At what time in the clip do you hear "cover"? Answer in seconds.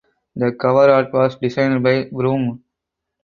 0.53-0.89